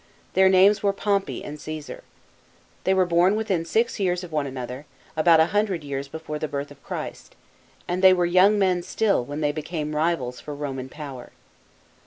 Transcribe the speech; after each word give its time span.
Their 0.33 0.49
names 0.49 0.81
were 0.81 0.93
Pompey 0.93 1.43
and 1.43 1.59
Cfesar. 1.59 2.01
They 2.85 2.93
were 2.95 3.05
born 3.05 3.35
within 3.35 3.65
six 3.65 3.99
years 3.99 4.23
of 4.23 4.31
one 4.31 4.47
another, 4.47 4.87
about 5.15 5.39
a 5.39 5.45
hundred 5.53 5.83
years 5.83 6.07
before 6.07 6.39
the 6.39 6.47
birth 6.47 6.71
of 6.71 6.81
Christ, 6.81 7.35
and 7.87 8.01
they 8.03 8.11
were 8.11 8.25
young 8.25 8.57
men 8.57 8.81
still, 8.81 9.23
when 9.23 9.41
they 9.41 9.51
became" 9.51 9.95
rivals 9.95 10.39
for 10.39 10.55
Roman 10.55 10.89
power. 10.89 11.31